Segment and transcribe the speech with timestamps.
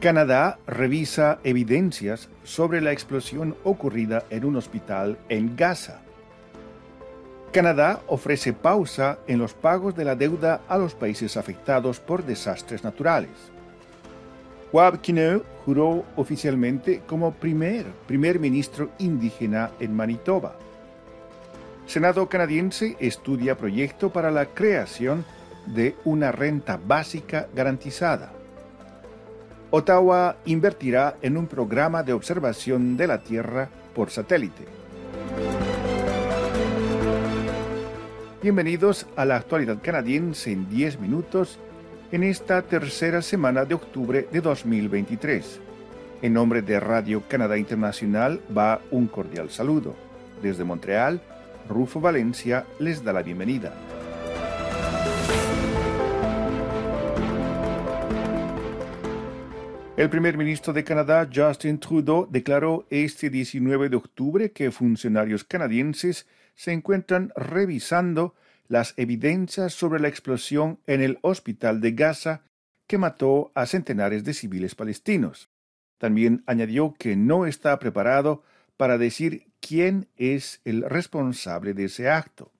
[0.00, 6.02] Canadá revisa evidencias sobre la explosión ocurrida en un hospital en Gaza.
[7.50, 12.84] Canadá ofrece pausa en los pagos de la deuda a los países afectados por desastres
[12.84, 13.30] naturales.
[14.70, 20.56] Wab Kinew juró oficialmente como primer primer ministro indígena en Manitoba.
[21.86, 25.24] Senado canadiense estudia proyecto para la creación
[25.64, 28.32] de una renta básica garantizada.
[29.70, 34.64] Ottawa invertirá en un programa de observación de la Tierra por satélite.
[38.40, 41.58] Bienvenidos a la actualidad canadiense en 10 minutos
[42.12, 45.60] en esta tercera semana de octubre de 2023.
[46.22, 49.96] En nombre de Radio Canadá Internacional va un cordial saludo.
[50.42, 51.20] Desde Montreal,
[51.68, 53.72] Rufo Valencia les da la bienvenida.
[59.96, 66.26] El primer ministro de Canadá, Justin Trudeau, declaró este 19 de octubre que funcionarios canadienses
[66.54, 68.34] se encuentran revisando
[68.68, 72.42] las evidencias sobre la explosión en el hospital de Gaza
[72.86, 75.48] que mató a centenares de civiles palestinos.
[75.96, 78.42] También añadió que no está preparado
[78.76, 82.52] para decir quién es el responsable de ese acto.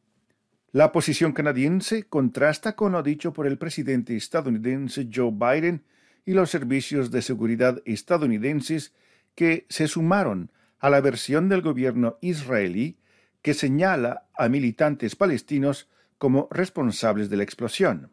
[0.73, 5.85] La posición canadiense contrasta con lo dicho por el presidente estadounidense Joe Biden
[6.27, 8.93] y los servicios de seguridad estadounidenses
[9.35, 12.99] que se sumaron a la versión del gobierno israelí
[13.41, 15.89] que señala a militantes palestinos
[16.19, 18.11] como responsables de la explosión.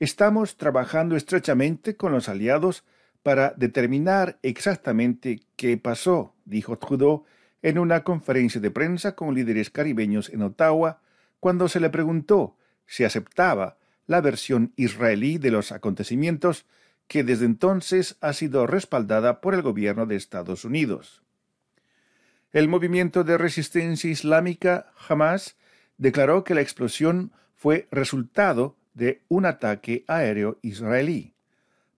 [0.00, 2.84] Estamos trabajando estrechamente con los aliados
[3.22, 7.24] para determinar exactamente qué pasó, dijo Trudeau
[7.62, 11.02] en una conferencia de prensa con líderes caribeños en Ottawa,
[11.38, 13.76] cuando se le preguntó si aceptaba
[14.10, 16.66] la versión israelí de los acontecimientos
[17.06, 21.22] que desde entonces ha sido respaldada por el gobierno de Estados Unidos.
[22.50, 25.56] El movimiento de resistencia islámica Hamas
[25.96, 31.32] declaró que la explosión fue resultado de un ataque aéreo israelí.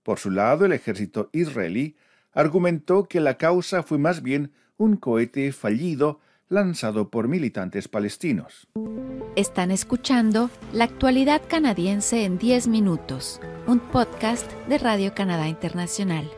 [0.02, 1.96] Por su lado, el ejército israelí
[2.34, 6.20] argumentó que la causa fue más bien un cohete fallido
[6.52, 8.68] lanzado por militantes palestinos.
[9.34, 16.30] Están escuchando La actualidad canadiense en 10 minutos, un podcast de Radio Canadá Internacional.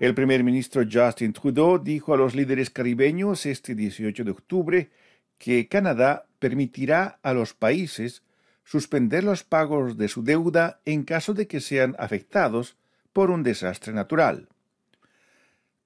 [0.00, 4.90] El primer ministro Justin Trudeau dijo a los líderes caribeños este 18 de octubre
[5.36, 8.22] que Canadá permitirá a los países
[8.64, 12.76] suspender los pagos de su deuda en caso de que sean afectados
[13.12, 14.48] por un desastre natural.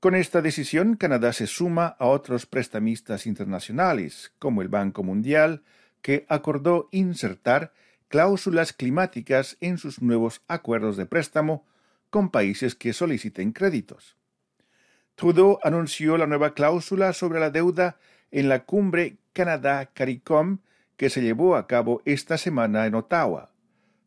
[0.00, 5.64] Con esta decisión, Canadá se suma a otros prestamistas internacionales, como el Banco Mundial,
[6.02, 7.72] que acordó insertar
[8.06, 11.66] cláusulas climáticas en sus nuevos acuerdos de préstamo
[12.10, 14.16] con países que soliciten créditos.
[15.16, 17.98] Trudeau anunció la nueva cláusula sobre la deuda
[18.30, 20.58] en la cumbre Canadá-CARICOM
[20.96, 23.50] que se llevó a cabo esta semana en Ottawa.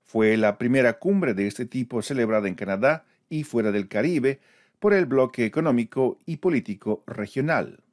[0.06, 4.40] Fue la primera cumbre de este tipo celebrada en Canadá y fuera del Caribe
[4.82, 7.84] por el bloque económico y político regional.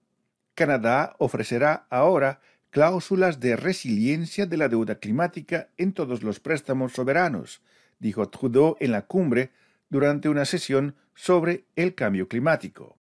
[0.54, 2.40] Canadá ofrecerá ahora
[2.70, 7.60] cláusulas de resiliencia de la deuda climática en todos los préstamos soberanos,
[7.98, 9.50] dijo Trudeau en la cumbre
[9.90, 12.96] durante una sesión sobre el cambio climático.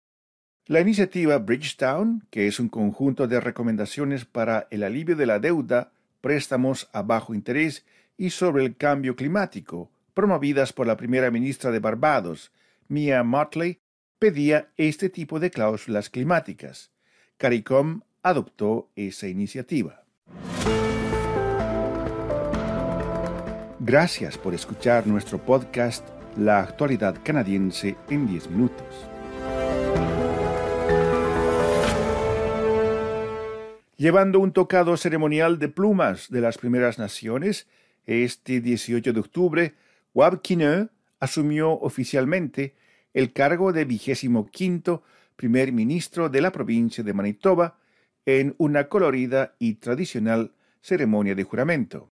[0.64, 5.92] La iniciativa Bridgetown, que es un conjunto de recomendaciones para el alivio de la deuda,
[6.22, 7.84] préstamos a bajo interés
[8.16, 12.50] y sobre el cambio climático, promovidas por la primera ministra de Barbados,
[12.88, 13.80] Mia Motley,
[14.18, 16.90] pedía este tipo de cláusulas climáticas.
[17.36, 20.04] CARICOM adoptó esa iniciativa.
[23.80, 28.86] Gracias por escuchar nuestro podcast La actualidad canadiense en 10 minutos.
[33.96, 37.66] Llevando un tocado ceremonial de plumas de las primeras naciones,
[38.06, 39.74] este 18 de octubre,
[40.14, 40.88] Wab Kinew
[41.20, 42.74] asumió oficialmente
[43.12, 45.02] el cargo de vigésimo quinto
[45.36, 47.78] primer ministro de la provincia de Manitoba
[48.26, 52.10] en una colorida y tradicional ceremonia de juramento.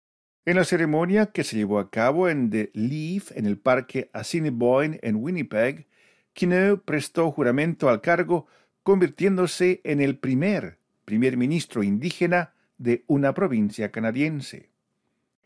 [0.44, 4.98] En la ceremonia que se llevó a cabo en The Leaf, en el parque Assiniboine
[5.02, 5.86] en Winnipeg,
[6.34, 8.46] Kinew prestó juramento al cargo,
[8.82, 14.70] convirtiéndose en el primer primer ministro indígena de una provincia canadiense.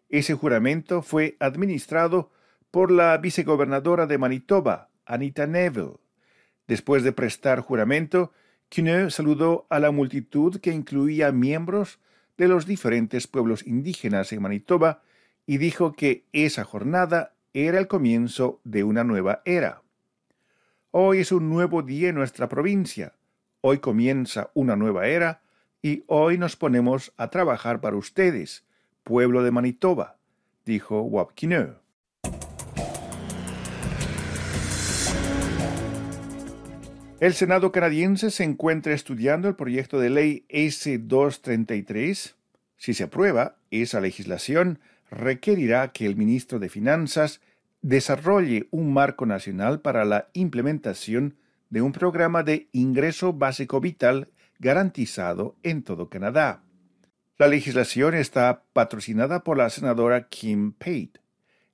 [0.08, 2.30] Ese juramento fue administrado
[2.70, 5.96] por la vicegobernadora de Manitoba, Anita Neville.
[6.66, 8.32] Después de prestar juramento,
[8.68, 11.98] Kinew saludó a la multitud que incluía miembros
[12.36, 15.02] de los diferentes pueblos indígenas en Manitoba
[15.46, 19.82] y dijo que esa jornada era el comienzo de una nueva era.
[20.90, 23.14] Hoy es un nuevo día en nuestra provincia.
[23.62, 25.42] Hoy comienza una nueva era
[25.80, 28.66] y hoy nos ponemos a trabajar para ustedes,
[29.04, 30.18] pueblo de Manitoba,
[30.64, 31.87] dijo Wapkineu.
[37.20, 42.34] El Senado canadiense se encuentra estudiando el proyecto de ley S-233.
[42.76, 44.78] Si se aprueba, esa legislación
[45.10, 47.40] requerirá que el ministro de Finanzas
[47.82, 51.34] desarrolle un marco nacional para la implementación
[51.70, 54.28] de un programa de ingreso básico vital
[54.60, 56.62] garantizado en todo Canadá.
[57.36, 61.14] La legislación está patrocinada por la senadora Kim Pate.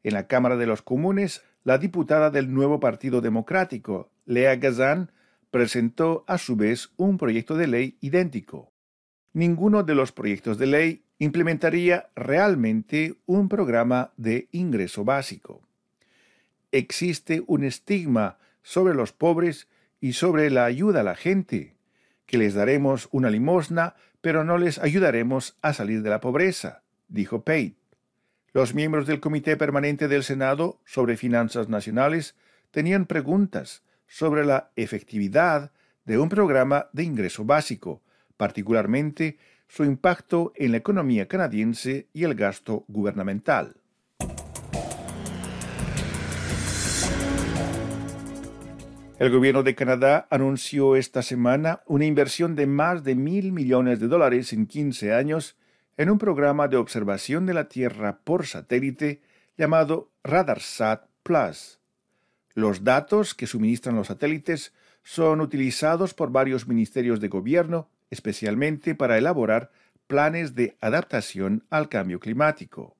[0.04, 5.10] En la Cámara de los Comunes, la diputada del nuevo Partido Democrático, Lea Gazan,
[5.54, 8.72] presentó a su vez un proyecto de ley idéntico.
[9.32, 15.62] Ninguno de los proyectos de ley implementaría realmente un programa de ingreso básico.
[16.72, 19.68] Existe un estigma sobre los pobres
[20.00, 21.76] y sobre la ayuda a la gente,
[22.26, 27.44] que les daremos una limosna, pero no les ayudaremos a salir de la pobreza, dijo
[27.44, 27.76] Pate.
[28.52, 32.34] Los miembros del Comité Permanente del Senado sobre Finanzas Nacionales
[32.72, 35.72] tenían preguntas sobre la efectividad
[36.04, 38.02] de un programa de ingreso básico,
[38.36, 43.76] particularmente su impacto en la economía canadiense y el gasto gubernamental.
[49.16, 54.08] El gobierno de Canadá anunció esta semana una inversión de más de mil millones de
[54.08, 55.56] dólares en 15 años
[55.96, 59.22] en un programa de observación de la Tierra por satélite
[59.56, 61.83] llamado RadarSat Plus.
[62.54, 64.72] Los datos que suministran los satélites
[65.02, 69.70] son utilizados por varios ministerios de gobierno, especialmente para elaborar
[70.06, 72.96] planes de adaptación al cambio climático.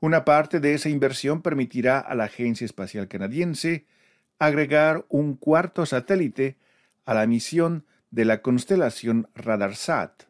[0.00, 3.86] Una parte de esa inversión permitirá a la Agencia Espacial Canadiense
[4.38, 6.56] agregar un cuarto satélite
[7.04, 10.24] a la misión de la constelación RadarSat.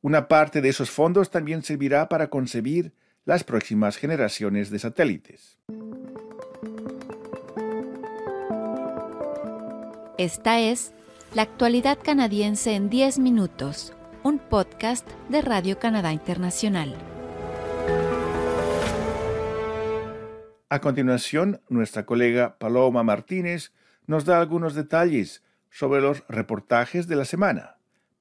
[0.00, 2.94] Una parte de esos fondos también servirá para concebir
[3.24, 5.58] las próximas generaciones de satélites.
[10.18, 10.92] Esta es
[11.32, 13.94] La actualidad canadiense en 10 minutos,
[14.24, 16.96] un podcast de Radio Canadá Internacional.
[20.68, 23.72] A continuación, nuestra colega Paloma Martínez
[24.08, 27.76] nos da algunos detalles sobre los reportajes de la semana.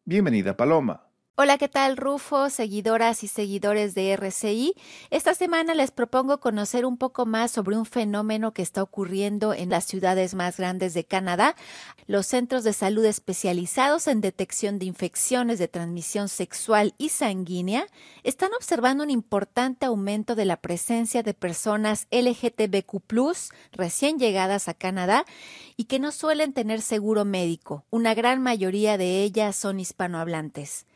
[0.06, 1.07] Bienvenida, Paloma.
[1.40, 4.74] Hola, ¿qué tal Rufo, seguidoras y seguidores de RCI?
[5.12, 9.70] Esta semana les propongo conocer un poco más sobre un fenómeno que está ocurriendo en
[9.70, 11.56] las ciudades más grandes de Canadá.
[12.08, 17.86] Los centros de salud especializados en detección de infecciones de transmisión sexual y sanguínea
[18.24, 23.00] están observando un importante aumento de la presencia de personas LGTBQ
[23.74, 25.24] recién llegadas a Canadá
[25.76, 27.86] y que no suelen tener seguro médico.
[27.92, 30.87] Una gran mayoría de ellas son hispanohablantes.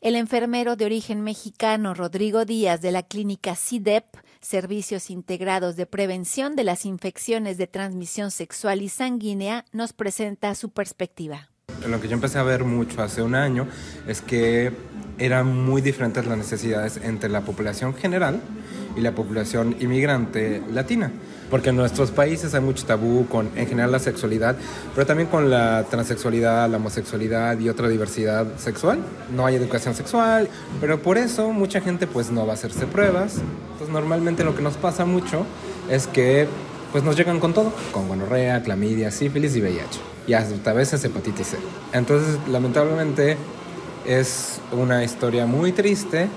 [0.00, 4.04] El enfermero de origen mexicano Rodrigo Díaz de la clínica CIDEP,
[4.40, 10.70] Servicios Integrados de Prevención de las Infecciones de Transmisión Sexual y Sanguínea, nos presenta su
[10.70, 11.50] perspectiva.
[11.86, 13.68] Lo que yo empecé a ver mucho hace un año
[14.06, 14.72] es que
[15.18, 18.40] eran muy diferentes las necesidades entre la población general
[18.96, 21.12] y la población inmigrante latina.
[21.50, 24.56] Porque en nuestros países hay mucho tabú con, en general, la sexualidad,
[24.94, 28.98] pero también con la transexualidad, la homosexualidad y otra diversidad sexual.
[29.34, 30.48] No hay educación sexual,
[30.80, 33.36] pero por eso mucha gente pues no va a hacerse pruebas.
[33.72, 35.46] Entonces normalmente lo que nos pasa mucho
[35.90, 36.46] es que
[36.92, 40.00] pues nos llegan con todo, con gonorrea, clamidia, sífilis y VIH.
[40.26, 41.56] Y hasta a veces hepatitis C.
[41.92, 43.36] Entonces, lamentablemente,
[44.06, 46.28] es una historia muy triste,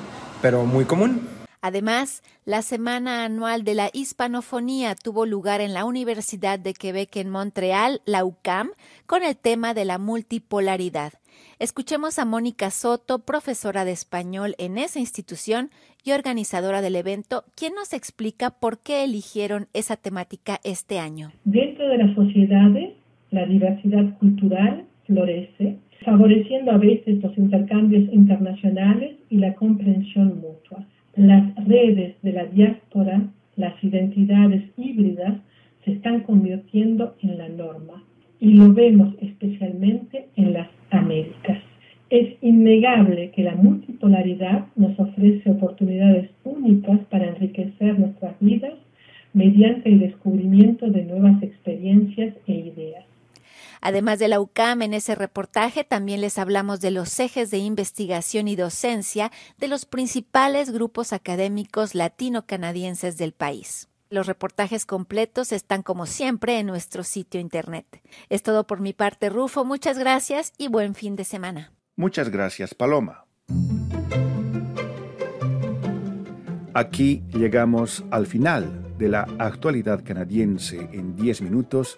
[0.41, 1.27] pero muy común.
[1.61, 7.29] Además, la Semana Anual de la Hispanofonía tuvo lugar en la Universidad de Quebec en
[7.29, 8.69] Montreal, la UCAM,
[9.05, 11.13] con el tema de la multipolaridad.
[11.59, 15.69] Escuchemos a Mónica Soto, profesora de español en esa institución
[16.03, 21.31] y organizadora del evento, quien nos explica por qué eligieron esa temática este año.
[21.43, 22.93] Dentro de las sociedades,
[23.29, 30.87] la diversidad cultural florece, favoreciendo a veces los intercambios internacionales y la comprensión mutua.
[31.15, 33.21] Las redes de la diáspora,
[33.57, 35.39] las identidades híbridas,
[35.83, 38.03] se están convirtiendo en la norma
[38.39, 41.59] y lo vemos especialmente en las Américas.
[42.09, 48.73] Es innegable que la multipolaridad nos ofrece oportunidades únicas para enriquecer nuestras vidas
[49.33, 53.05] mediante el descubrimiento de nuevas experiencias e ideas.
[53.81, 58.47] Además de la UCAM, en ese reportaje también les hablamos de los ejes de investigación
[58.47, 63.89] y docencia de los principales grupos académicos latino-canadienses del país.
[64.09, 68.01] Los reportajes completos están como siempre en nuestro sitio internet.
[68.29, 69.65] Es todo por mi parte, Rufo.
[69.65, 71.71] Muchas gracias y buen fin de semana.
[71.95, 73.25] Muchas gracias, Paloma.
[76.73, 81.97] Aquí llegamos al final de la actualidad canadiense en 10 minutos,